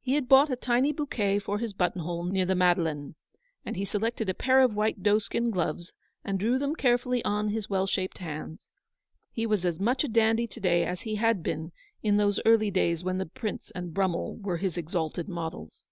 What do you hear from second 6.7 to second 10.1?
carefully on his well shaped hands. He was as much a